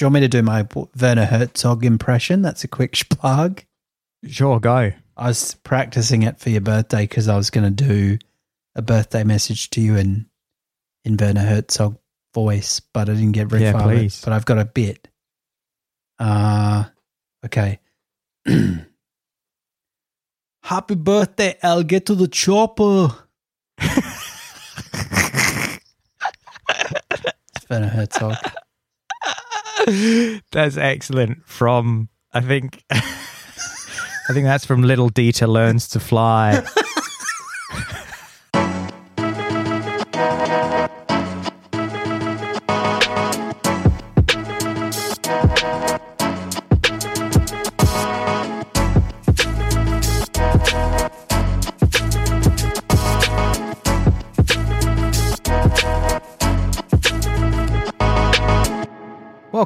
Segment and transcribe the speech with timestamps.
[0.00, 0.66] Do you want me to do my
[0.98, 2.40] Werner Herzog impression?
[2.40, 3.62] That's a quick plug.
[4.24, 4.92] Sure, go.
[5.14, 8.16] I was practicing it for your birthday because I was going to do
[8.74, 10.24] a birthday message to you in
[11.04, 11.98] in Werner Herzog
[12.34, 13.88] voice, but I didn't get very Yeah, far.
[13.88, 14.22] with please.
[14.24, 15.06] But I've got a bit.
[16.18, 16.84] Uh
[17.44, 17.78] okay.
[20.62, 21.58] Happy birthday!
[21.62, 23.08] I'll get to the chopper.
[23.78, 24.08] it's
[27.68, 28.36] Werner Herzog.
[30.52, 31.46] That's excellent.
[31.46, 36.62] From I think, I think that's from Little Dieter learns to fly.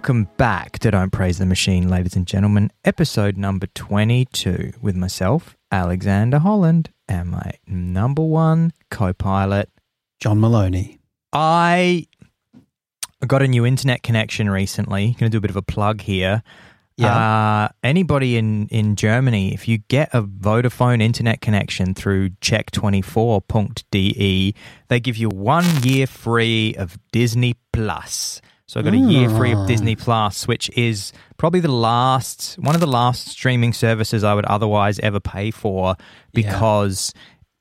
[0.04, 2.70] Welcome back to Don't Praise the Machine, ladies and gentlemen.
[2.84, 9.70] Episode number 22 with myself, Alexander Holland, and my number one co pilot.
[10.20, 10.98] John Maloney.
[11.32, 12.06] I
[13.27, 15.16] got a new internet connection recently.
[15.19, 16.42] Going to do a bit of a plug here.
[16.98, 17.16] Yeah.
[17.16, 24.55] Uh, anybody in, in Germany, if you get a Vodafone internet connection through check24.de,
[24.88, 28.42] they give you one year free of Disney Plus.
[28.66, 29.66] So I got a year free of.
[29.68, 30.00] Disney hmm.
[30.00, 34.98] Plus, which is probably the last one of the last streaming services I would otherwise
[35.00, 36.04] ever pay for Yeah.
[36.32, 37.12] because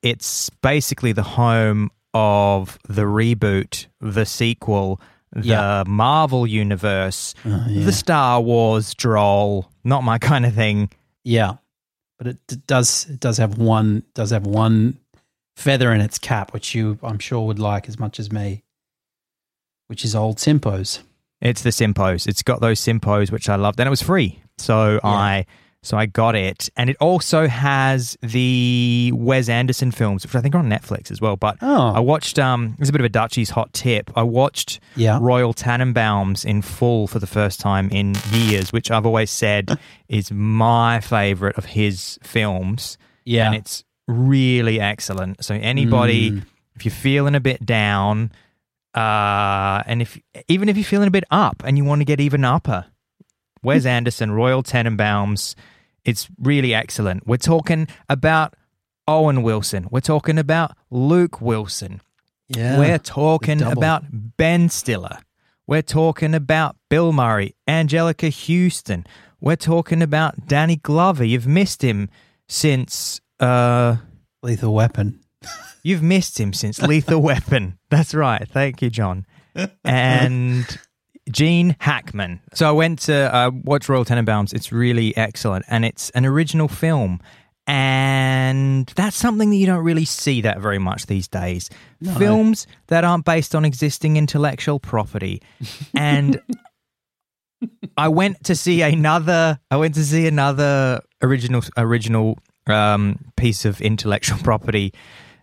[0.01, 5.01] it's basically the home of the reboot, the sequel,
[5.33, 5.83] the Yeah.
[5.87, 7.85] Marvel universe, Oh, yeah.
[7.85, 9.69] the Star Wars droll.
[9.83, 10.89] Not my kind of thing.
[11.25, 11.53] Yeah,
[12.17, 14.99] but it d- does it does have one does have one
[15.57, 18.63] feather in its cap, which you I'm sure would like as much as me,
[19.87, 20.99] which is old Simpos.
[21.41, 22.27] It's the Simpos.
[22.27, 24.39] It's got those Simpos which I loved, and it was free.
[24.57, 25.45] So I
[25.81, 30.55] so I got it, and it also has the Wes Anderson films, which I think
[30.55, 31.35] are on Netflix as well.
[31.35, 31.89] But oh.
[31.93, 32.39] I watched.
[32.39, 34.09] Um, it's a bit of a Dutchie's hot tip.
[34.15, 39.05] I watched yeah, Royal Tenenbaums in full for the first time in years, which I've
[39.05, 39.77] always said
[40.07, 42.97] is my favorite of his films.
[43.25, 45.43] yeah, and it's really excellent.
[45.43, 46.43] So anybody, Mm.
[46.77, 48.31] if you're feeling a bit down,
[48.95, 52.19] uh, and if even if you're feeling a bit up and you want to get
[52.19, 52.85] even upper,
[53.63, 55.55] Wes Anderson, Royal Tenenbaums,
[56.05, 57.25] it's really excellent.
[57.25, 58.55] We're talking about
[59.07, 59.87] Owen Wilson.
[59.89, 62.01] We're talking about Luke Wilson.
[62.49, 62.77] yeah.
[62.77, 65.19] We're talking about Ben Stiller.
[65.65, 69.05] We're talking about Bill Murray, Anjelica Huston.
[69.39, 71.23] We're talking about Danny Glover.
[71.23, 72.09] You've missed him
[72.47, 73.97] since uh
[74.41, 75.22] Lethal Weapon.
[75.83, 77.77] You've missed him since Lethal Weapon.
[77.89, 78.47] That's right.
[78.47, 79.25] Thank you, John.
[79.83, 80.65] And
[81.31, 82.41] Gene Hackman.
[82.53, 84.53] So I went to uh, watch Royal Tenenbaums.
[84.53, 87.21] It's really excellent, and it's an original film.
[87.65, 91.69] And that's something that you don't really see that very much these days.
[92.01, 92.13] No.
[92.15, 95.41] Films that aren't based on existing intellectual property.
[95.95, 96.41] And
[97.97, 99.59] I went to see another.
[99.71, 102.37] I went to see another original original
[102.67, 104.93] um, piece of intellectual property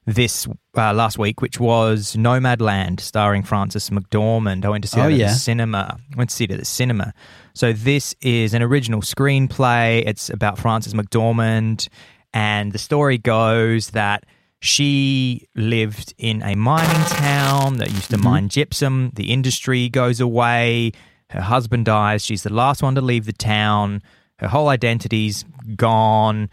[0.06, 0.46] this
[0.76, 4.64] uh, last week, which was Nomadland, starring Frances McDormand.
[4.64, 5.28] I went to see Oh, it at yeah.
[5.28, 5.98] the cinema.
[6.12, 7.12] I went to see it at the cinema.
[7.54, 10.02] So this is an original screenplay.
[10.06, 11.88] It's about Frances McDormand,
[12.32, 14.24] and the story goes that
[14.60, 19.10] she lived in a mining town that used to mine gypsum.
[19.14, 20.92] The industry goes away.
[21.30, 22.24] Her husband dies.
[22.24, 24.02] She's the last one to leave the town.
[24.38, 25.44] Her whole identity's
[25.76, 26.50] gone.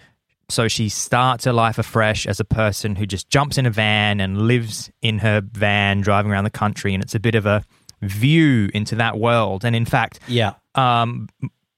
[0.50, 4.20] So she starts her life afresh as a person who just jumps in a van
[4.22, 6.94] and lives in her van driving around the country.
[6.94, 7.64] And it's a bit of a
[8.02, 9.66] view into that world.
[9.66, 11.28] And in fact, Yeah, um,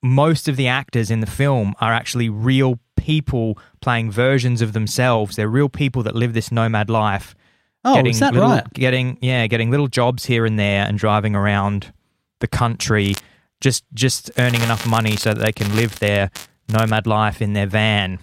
[0.01, 5.35] most of the actors in the film are actually real people playing versions of themselves.
[5.35, 7.35] They're real people that live this nomad life.
[7.83, 8.73] Oh, getting is that little, right?
[8.73, 11.91] Getting yeah, getting little jobs here and there and driving around
[12.39, 13.15] the country,
[13.61, 16.29] just just earning enough money so that they can live their
[16.67, 18.19] nomad life in their van.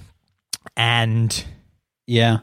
[0.76, 1.44] And
[2.06, 2.38] yeah,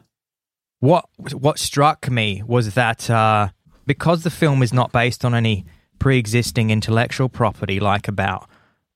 [0.79, 3.49] what what struck me was that uh,
[3.85, 5.65] because the film is not based on any
[5.99, 8.49] pre-existing intellectual property, like about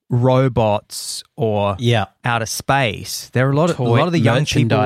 [0.10, 2.06] robots or yeah.
[2.24, 4.78] outer space, there are a lot of a lot of the young people,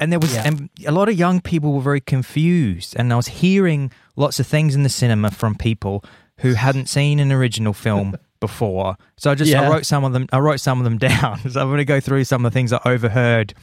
[0.00, 0.42] and there was Yeah.
[0.46, 4.46] and a lot of young people were very confused, and I was hearing lots of
[4.46, 6.04] things in the cinema from people
[6.40, 8.96] who hadn't seen an original film before.
[9.16, 10.26] So I just I wrote some of them.
[10.32, 11.38] I wrote some of them down.
[11.50, 13.54] so I'm going to go through some of the things I overheard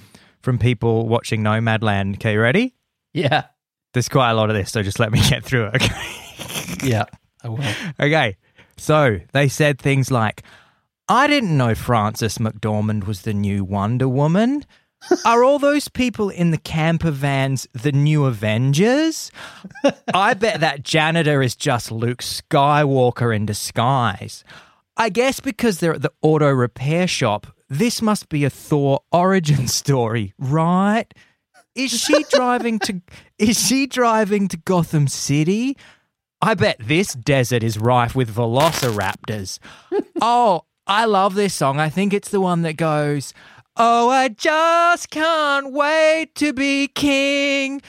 [0.42, 2.16] from people watching Nomadland.
[2.16, 2.74] Okay, you ready?
[3.14, 3.44] Yeah,
[3.94, 5.76] There's quite a lot of this, so just let me get through it.
[5.76, 6.88] Okay.
[6.88, 7.06] yeah.
[7.44, 7.64] I will.
[8.00, 8.38] okay.
[8.78, 10.42] So they said things like,
[11.08, 14.66] I didn't know Frances McDormand was the new Wonder Woman.
[15.26, 19.32] Are all those people in the camper vans the new Avengers?
[20.14, 24.44] I bet that janitor is just Luke Skywalker in disguise.
[24.96, 29.68] I guess because they're at the auto repair shop, this must be a Thor origin
[29.68, 31.12] story, right?
[31.76, 33.02] Is she driving to
[33.40, 35.78] is she driving to Gotham City?
[36.42, 39.60] I bet this desert is rife with velociraptors.
[40.22, 41.80] oh, I love this song.
[41.80, 43.34] I think it's the one that goes,
[43.76, 47.82] Oh, I just can't wait to be king.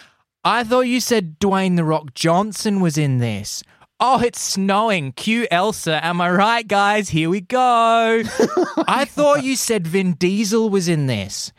[0.42, 3.62] I thought you said Dwayne The Rock Johnson was in this.
[4.00, 5.12] Oh, it's snowing.
[5.12, 6.02] Cue Elsa.
[6.02, 7.10] Am I right, guys?
[7.10, 8.22] Here we go.
[8.88, 11.52] I thought you said Vin Diesel was in this.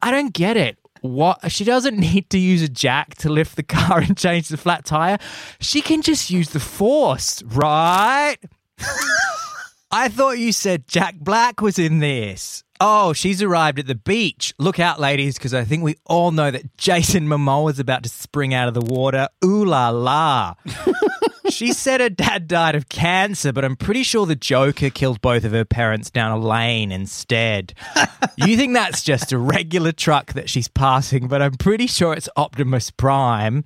[0.00, 0.78] I don't get it.
[1.00, 1.50] What?
[1.50, 4.84] She doesn't need to use a jack to lift the car and change the flat
[4.84, 5.18] tire.
[5.60, 8.36] She can just use the force, right?
[9.90, 12.62] I thought you said Jack Black was in this.
[12.84, 14.52] Oh, she's arrived at the beach.
[14.58, 18.08] Look out, ladies, because I think we all know that Jason Momoa is about to
[18.08, 19.28] spring out of the water.
[19.44, 20.54] Ooh la la.
[21.50, 25.44] she said her dad died of cancer, but I'm pretty sure the Joker killed both
[25.44, 27.74] of her parents down a lane instead.
[28.36, 32.28] you think that's just a regular truck that she's passing, but I'm pretty sure it's
[32.36, 33.64] Optimus Prime.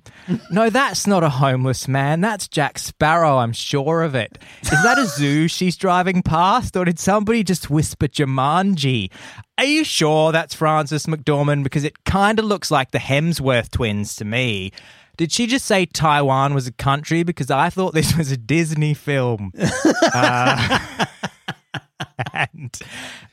[0.51, 2.21] No, that's not a homeless man.
[2.21, 3.37] That's Jack Sparrow.
[3.37, 4.37] I'm sure of it.
[4.61, 9.11] Is that a zoo she's driving past, or did somebody just whisper Jumanji?
[9.57, 11.63] Are you sure that's Frances McDormand?
[11.63, 14.71] Because it kind of looks like the Hemsworth twins to me.
[15.17, 17.23] Did she just say Taiwan was a country?
[17.23, 19.51] Because I thought this was a Disney film.
[20.13, 21.05] uh,
[22.33, 22.79] and,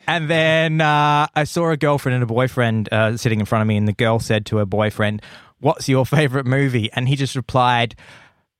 [0.07, 3.69] and then uh, I saw a girlfriend and a boyfriend uh, sitting in front of
[3.69, 5.23] me, and the girl said to her boyfriend,
[5.61, 6.91] What's your favorite movie?
[6.93, 7.95] And he just replied,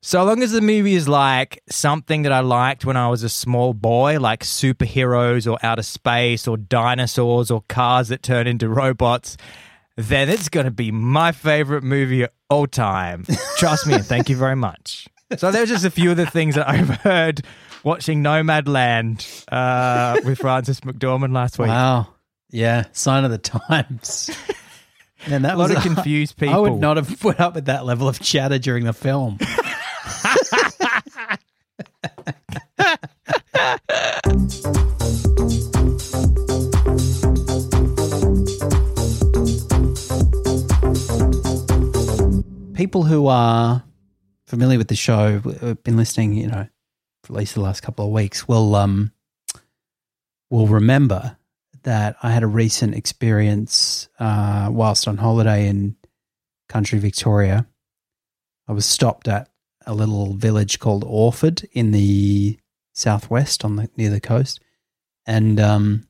[0.07, 3.29] so long as the movie is like something that I liked when I was a
[3.29, 9.35] small boy, like superheroes or outer space or dinosaurs or cars that turn into robots,
[9.97, 13.25] then it's going to be my favorite movie all time.
[13.57, 15.07] Trust me, and thank you very much.
[15.37, 17.41] So there's just a few of the things that I've heard
[17.83, 21.69] watching Nomadland uh, with Frances McDormand last week.
[21.69, 22.07] Wow.
[22.49, 22.85] Yeah.
[22.91, 24.29] Sign of the times.
[25.25, 26.55] And that a lot was, of confused people.
[26.55, 29.39] I would not have put up with that level of chatter during the film.
[42.75, 43.83] People who are
[44.47, 46.67] familiar with the show, have been listening, you know,
[47.23, 49.13] for at least the last couple of weeks, will um
[50.49, 51.37] will remember
[51.83, 55.95] that I had a recent experience uh, whilst on holiday in
[56.67, 57.65] country Victoria.
[58.67, 59.49] I was stopped at
[59.85, 62.59] a little village called Orford in the
[62.93, 64.59] southwest on the near the coast,
[65.25, 66.07] and um,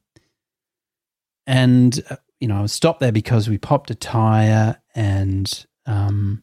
[1.46, 6.42] and uh, you know I was stopped there because we popped a tire and um,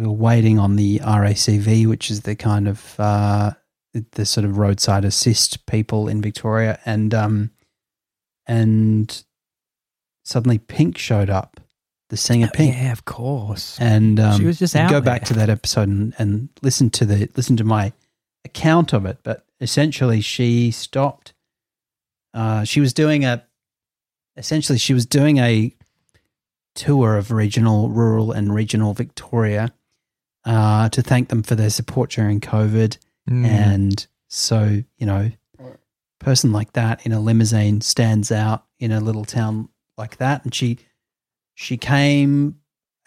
[0.00, 3.52] we were waiting on the RACV, which is the kind of uh,
[4.12, 7.50] the sort of roadside assist people in Victoria, and um,
[8.46, 9.24] and
[10.24, 11.60] suddenly Pink showed up
[12.08, 12.74] the singer oh, Pink.
[12.74, 13.78] Yeah, of course.
[13.78, 15.02] And um, she was just out go there.
[15.02, 17.92] back to that episode and, and listen to the listen to my
[18.44, 19.18] account of it.
[19.22, 21.34] But essentially, she stopped.
[22.32, 23.44] Uh, she was doing a.
[24.36, 25.74] Essentially, she was doing a
[26.74, 29.74] tour of regional, rural, and regional Victoria
[30.44, 32.98] uh, to thank them for their support during COVID.
[33.28, 33.44] Mm.
[33.46, 35.30] And so, you know,
[36.18, 40.54] person like that in a limousine stands out in a little town like that, and
[40.54, 40.78] she
[41.54, 42.58] she came,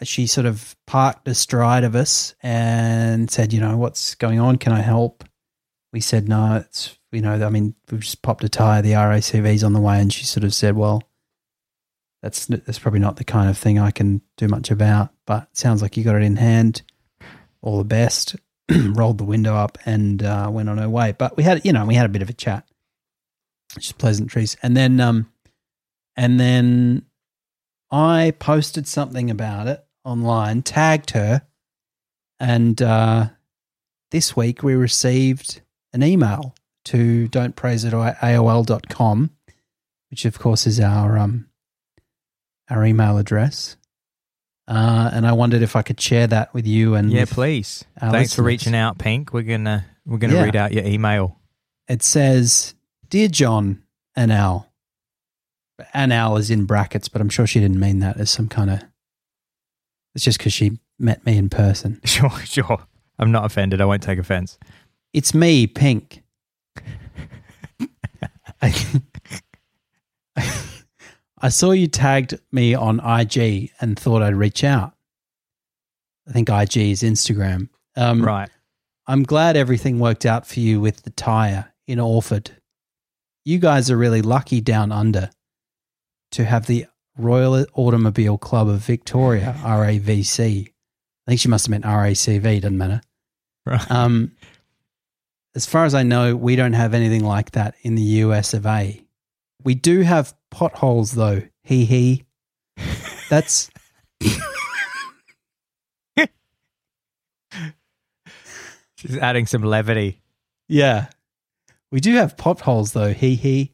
[0.02, 4.58] she sort of parked astride of us and said, you know, what's going on?
[4.58, 5.24] Can I help?
[5.92, 9.64] We said, no, it's, you know, I mean, we've just popped a tire, the RACV's
[9.64, 10.00] on the way.
[10.00, 11.02] And she sort of said, well,
[12.22, 15.82] that's, that's probably not the kind of thing I can do much about, but sounds
[15.82, 16.82] like you got it in hand.
[17.64, 18.36] All the best.
[18.70, 21.12] Rolled the window up and uh, went on her way.
[21.18, 22.66] But we had, you know, we had a bit of a chat,
[23.78, 24.56] just pleasantries.
[24.62, 25.30] And then, um,
[26.16, 27.06] and then
[27.90, 31.42] I posted something about it online, tagged her,
[32.40, 33.28] and uh,
[34.10, 36.54] this week we received an email
[36.86, 39.30] to don't praise it AOL.com,
[40.10, 41.48] which of course is our um,
[42.68, 43.76] our email address.
[44.66, 47.84] Uh, and I wondered if I could share that with you and yeah, please.
[47.98, 48.34] Thanks listeners.
[48.34, 49.32] for reaching out, Pink.
[49.32, 50.44] We're gonna we're gonna yeah.
[50.44, 51.38] read out your email.
[51.86, 52.74] It says,
[53.10, 53.82] "Dear John
[54.16, 54.72] and Al,
[55.94, 58.82] Anal is in brackets, but I'm sure she didn't mean that as some kind of.
[60.14, 62.00] It's just because she met me in person.
[62.06, 62.86] Sure, sure.
[63.18, 63.80] I'm not offended.
[63.80, 64.58] I won't take offense.
[65.12, 66.22] It's me, Pink.
[71.44, 74.94] I, saw you tagged me on IG and thought I'd reach out.
[76.28, 77.68] I think IG is Instagram.
[77.96, 78.48] Um, Right.
[79.06, 82.50] I'm glad everything worked out for you with the tire in Orford.
[83.44, 85.30] You guys are really lucky down under
[86.32, 86.86] to have the
[87.18, 90.68] Royal Automobile Club of Victoria, RAVC.
[90.68, 93.02] I think she must have meant RACV, doesn't matter.
[93.66, 93.90] Right.
[93.90, 94.32] Um,
[95.54, 98.66] as far as I know, we don't have anything like that in the US of
[98.66, 99.03] A.
[99.64, 101.42] We do have potholes, though.
[101.62, 102.24] Hee hee.
[103.30, 103.70] That's
[108.96, 110.20] She's adding some levity.
[110.68, 111.06] yeah.
[111.90, 113.12] We do have potholes, though.
[113.12, 113.72] Hee hee.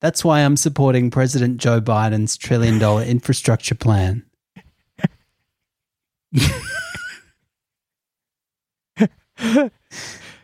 [0.00, 4.24] That's why I'm supporting President Joe Biden's trillion dollar infrastructure plan.
[8.96, 9.72] it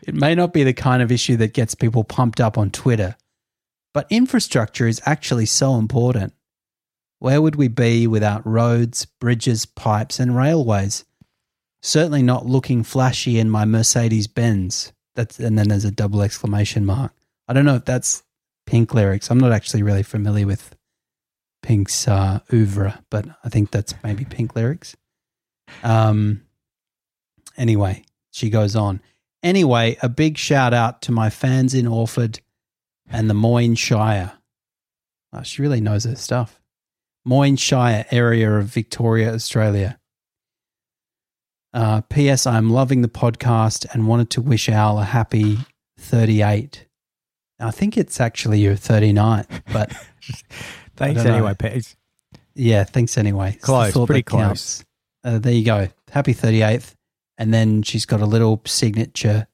[0.07, 3.15] may not be the kind of issue that gets people pumped up on Twitter,
[3.93, 6.33] but infrastructure is actually so important.
[7.19, 11.05] Where would we be without roads, bridges, pipes, and railways?
[11.81, 14.91] Certainly not looking flashy in my Mercedes Benz.
[15.15, 17.13] That's and then there's a double exclamation mark.
[17.47, 18.23] I don't know if that's
[18.65, 19.29] Pink lyrics.
[19.29, 20.75] I'm not actually really familiar with
[21.61, 24.95] Pink's uh, oeuvre, but I think that's maybe Pink lyrics.
[25.83, 26.43] Um.
[27.57, 29.01] Anyway, she goes on.
[29.43, 32.39] Anyway, a big shout out to my fans in Orford
[33.11, 34.33] and the Moyne Shire.
[35.33, 36.59] Oh, she really knows her stuff.
[37.25, 39.99] Moyne Shire area of Victoria, Australia.
[41.73, 42.45] Uh, P.S.
[42.45, 45.59] I'm loving the podcast and wanted to wish Al a happy
[45.99, 46.85] 38.
[47.59, 49.93] I think it's actually your 39, but
[50.95, 51.95] Thanks anyway, Pete.
[52.55, 53.57] yeah, thanks anyway.
[53.61, 54.83] Close, pretty counts.
[55.23, 55.87] Uh, there you go.
[56.11, 56.93] Happy 38th.
[57.37, 59.47] And then she's got a little signature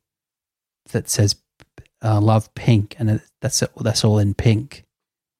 [0.91, 1.35] that says
[2.04, 2.96] uh, love pink.
[3.00, 4.84] And it, that's, it, that's all in pink.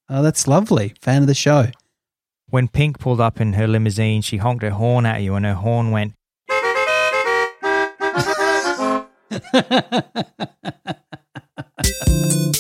[0.10, 0.94] Oh, that's lovely.
[1.02, 1.72] Fan of the show.
[2.50, 5.56] When Pink pulled up in her limousine, she honked her horn at you, and her
[5.56, 6.14] horn went.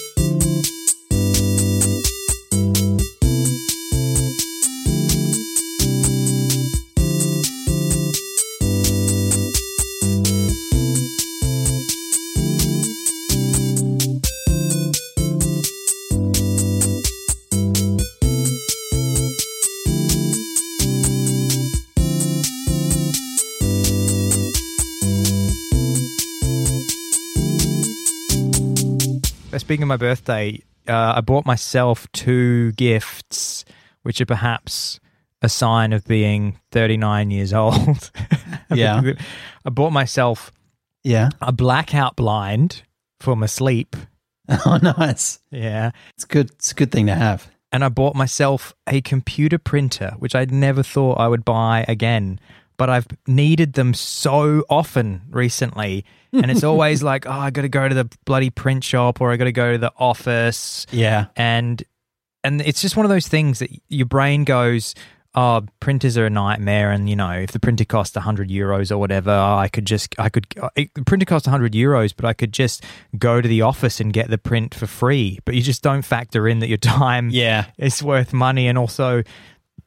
[29.67, 33.65] Speaking of my birthday, uh, I bought myself two gifts,
[34.03, 35.01] which are perhaps
[35.41, 38.09] a sign of being 39 years old.
[38.74, 39.01] Yeah.
[39.65, 40.53] I bought myself
[41.03, 41.31] yeah.
[41.41, 42.83] a blackout blind
[43.19, 43.97] for my sleep.
[44.65, 45.39] Oh, nice.
[45.51, 45.91] Yeah.
[46.13, 46.51] It's good.
[46.51, 47.51] It's a good thing to have.
[47.74, 52.39] And I bought myself a computer printer, which I'd never thought I would buy again.
[52.77, 56.05] But I've needed them so often recently.
[56.34, 59.31] And it's always like, oh, I got to go to the bloody print shop or
[59.31, 60.86] I got to go to the office.
[60.91, 61.27] Yeah.
[61.36, 61.81] and
[62.43, 64.93] and it's just one of those things that your brain goes
[65.36, 68.98] oh printers are a nightmare and you know if the printer cost 100 euros or
[68.98, 72.34] whatever i could just i could uh, it, the printer cost 100 euros but i
[72.34, 72.84] could just
[73.17, 76.48] go to the office and get the print for free but you just don't factor
[76.48, 77.65] in that your time Yeah.
[77.77, 79.24] is worth money and also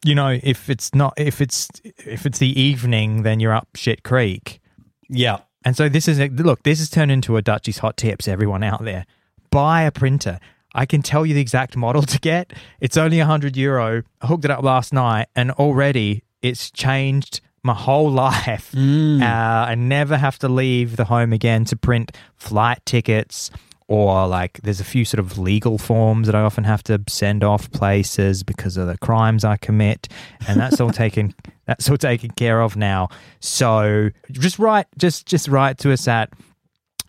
[0.05, 4.03] you know if it's not if it's if it's the evening then you're up shit
[4.03, 4.61] creek
[5.09, 5.39] Yeah.
[5.65, 8.27] and so this is a, look, this has turned into a Dutchie's hot tips.
[8.29, 9.05] Everyone out there,
[9.51, 10.39] buy a printer.
[10.75, 12.53] I can tell you the exact model to get.
[12.81, 14.03] It's only hundred euro.
[14.23, 18.73] I hooked it up last night, and already it's changed my whole life.
[18.73, 19.21] Mm.
[19.21, 23.51] Uh, I never have to leave the home again to print flight tickets.
[23.91, 27.43] Or like, there's a few sort of legal forms that I often have to send
[27.43, 30.07] off places because of the crimes I commit,
[30.47, 31.35] and that's all taken.
[31.67, 33.11] That's all taken care of now.
[33.39, 36.33] So just write, just just write to us at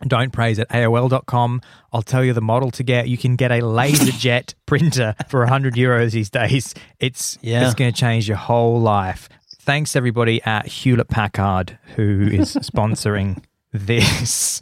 [0.06, 1.60] don't praise at AOL.com.
[1.92, 3.08] I'll tell you the model to get.
[3.08, 6.74] You can get a LaserJet printer for 100 euros these days.
[7.00, 7.64] It's Yeah.
[7.64, 9.28] it's going to change your whole life.
[9.62, 14.60] Thanks everybody at Hewlett Packard who is sponsoring this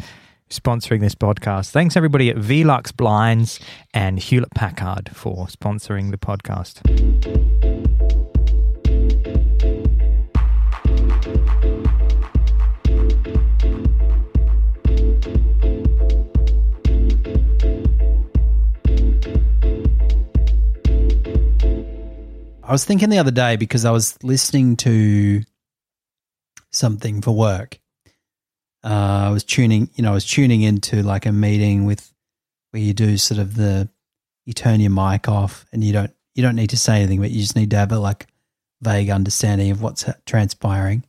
[0.51, 1.71] sponsoring this podcast.
[1.71, 3.61] Thanks everybody at Velux Blinds
[3.95, 6.81] and Hewlett Packard for sponsoring the podcast.
[22.63, 25.43] I was thinking the other day because I was listening to
[26.71, 27.80] something for work.
[28.83, 32.13] Uh, I was tuning, you know, I was tuning into like a meeting with
[32.71, 33.89] where you do sort of the
[34.47, 37.31] you turn your mic off and you don't you don't need to say anything, but
[37.31, 38.27] you just need to have a like
[38.81, 41.05] vague understanding of what's transpiring.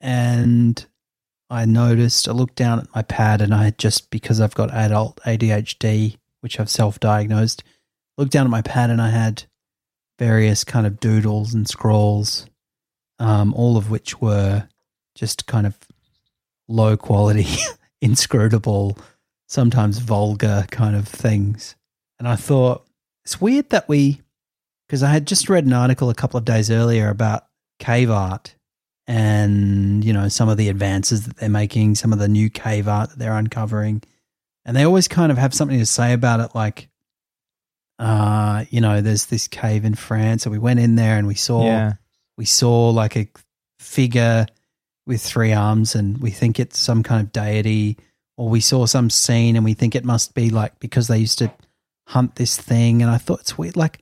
[0.00, 0.84] And
[1.48, 4.72] I noticed, I looked down at my pad and I had just because I've got
[4.72, 7.62] adult ADHD, which I've self diagnosed,
[8.18, 9.44] looked down at my pad and I had
[10.18, 12.46] various kind of doodles and scrolls,
[13.18, 14.68] um, all of which were
[15.14, 15.78] just kind of
[16.68, 17.46] low quality,
[18.00, 18.96] inscrutable,
[19.48, 21.76] sometimes vulgar kind of things.
[22.18, 22.86] And I thought,
[23.24, 24.20] it's weird that we,
[24.86, 27.46] because I had just read an article a couple of days earlier about
[27.78, 28.54] cave art
[29.06, 32.88] and, you know, some of the advances that they're making, some of the new cave
[32.88, 34.02] art that they're uncovering.
[34.64, 36.88] And they always kind of have something to say about it, like,
[37.98, 41.34] uh, you know, there's this cave in France, and we went in there and we
[41.34, 41.92] saw Yeah.
[42.36, 43.28] we saw like a
[43.78, 44.46] figure
[45.06, 47.96] with three arms and we think it's some kind of deity
[48.36, 51.38] or we saw some scene and we think it must be like because they used
[51.38, 51.52] to
[52.08, 53.02] hunt this thing.
[53.02, 54.00] And i thought it's weird like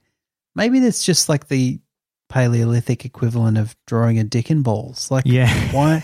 [0.55, 1.81] maybe that's just like the
[2.29, 5.11] paleolithic equivalent of drawing a dick in balls.
[5.11, 5.53] Like Yeah.
[5.73, 6.03] why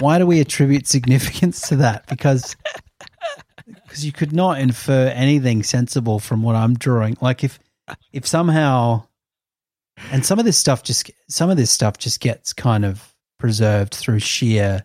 [0.00, 2.06] why do we attribute significance to that?
[2.08, 2.56] Because
[3.66, 7.16] because you could not infer anything sensible from what i'm drawing.
[7.20, 7.58] Like if
[8.12, 9.04] if somehow
[10.10, 13.09] and some of this stuff just some of this stuff just gets kind of
[13.40, 14.84] preserved through sheer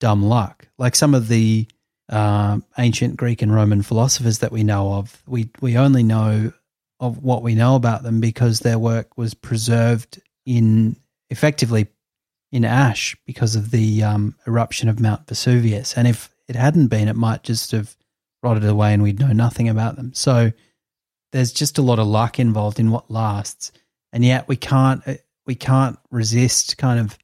[0.00, 0.68] dumb luck.
[0.76, 1.66] Like some of the
[2.10, 6.52] um, ancient greek and roman philosophers that we know of we we only know
[7.00, 10.96] of what we know about them because their work was preserved in
[11.30, 11.86] effectively
[12.52, 15.96] in ash because of the um, eruption of mount vesuvius.
[15.96, 17.96] And if it hadn't been it might just have
[18.42, 20.12] rotted away and we'd know nothing about them.
[20.12, 20.52] So
[21.32, 23.72] there's just a lot of luck involved in what lasts.
[24.12, 25.14] And yet we can't uh,
[25.46, 27.18] we can't resist kind of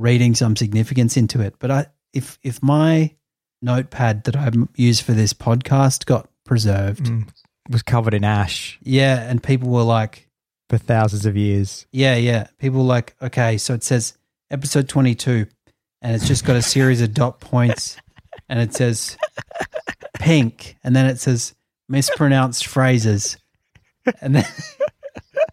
[0.00, 3.14] reading some significance into it but i if if my
[3.62, 7.28] notepad that i use for this podcast got preserved Mm.
[7.68, 10.28] Was covered in ash yeah and people were like
[10.68, 11.86] for thousands of years.
[11.92, 14.16] yeah yeah people were like okay so it says
[14.50, 15.46] episode 22
[16.02, 17.96] and it's just got a series of dot points
[18.48, 19.16] and it says
[20.14, 21.54] pink and then it says
[21.88, 23.36] mispronounced phrases
[24.20, 24.44] and then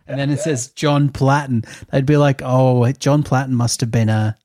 [0.07, 1.65] and then it says John Platten.
[1.91, 4.37] They'd be like, "Oh, John Platten must have been a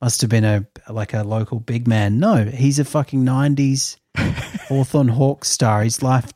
[0.00, 3.96] must have been a like a local big man." No, he's a fucking nineties
[4.68, 5.82] Hawthorn Hawks star.
[5.82, 6.32] His life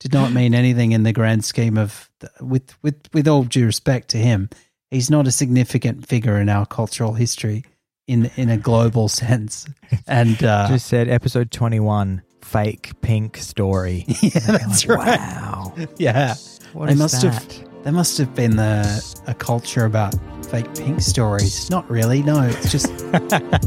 [0.00, 4.08] did not mean anything in the grand scheme of with with with all due respect
[4.10, 4.48] to him.
[4.90, 7.64] He's not a significant figure in our cultural history
[8.06, 9.66] in in a global sense.
[10.06, 14.04] And uh, Just said episode 21, fake pink story.
[14.22, 15.18] yeah, that's right.
[15.18, 15.74] Wow.
[15.98, 16.34] Yeah.
[16.72, 17.32] What They is must that?
[17.32, 19.00] have there must have been a
[19.38, 20.14] culture about
[20.50, 21.70] fake pink stories.
[21.70, 22.22] Not really.
[22.22, 22.88] No, it's just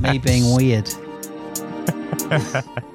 [0.02, 0.90] me being weird.